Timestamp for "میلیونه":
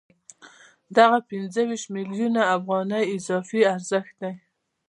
1.95-2.41